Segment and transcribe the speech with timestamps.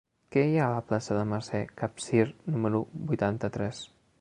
[0.35, 3.87] Què hi ha a la plaça de Mercè Capsir número vuitanta-tres?